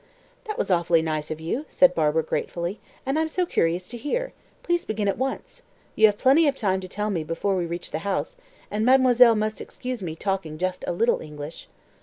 "That 0.45 0.57
was 0.57 0.71
awfully 0.71 1.03
nice 1.03 1.29
of 1.29 1.39
you," 1.39 1.67
said 1.69 1.93
Barbara 1.93 2.23
gratefully, 2.23 2.79
"and 3.05 3.19
I'm 3.19 3.29
so 3.29 3.45
curious 3.45 3.87
to 3.89 3.97
hear. 3.97 4.33
Please 4.63 4.83
begin 4.83 5.07
at 5.07 5.15
once. 5.15 5.61
You 5.95 6.07
have 6.07 6.17
plenty 6.17 6.51
time 6.53 6.79
to 6.81 6.87
tell 6.87 7.11
me 7.11 7.23
before 7.23 7.55
we 7.55 7.67
reach 7.67 7.91
the 7.91 7.99
house, 7.99 8.35
and 8.71 8.83
mademoiselle 8.83 9.35
must 9.35 9.61
excuse 9.61 10.01
me 10.01 10.15
talking 10.15 10.57
just 10.57 10.83
a 10.87 10.91
little 10.91 11.21
English." 11.21 11.67